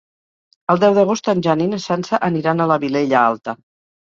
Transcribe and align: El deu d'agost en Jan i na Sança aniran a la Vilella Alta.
El 0.73 0.79
deu 0.83 0.95
d'agost 0.95 1.29
en 1.33 1.43
Jan 1.49 1.61
i 1.67 1.67
na 1.75 1.79
Sança 1.85 2.21
aniran 2.29 2.65
a 2.65 2.69
la 2.73 2.79
Vilella 2.87 3.23
Alta. 3.27 3.57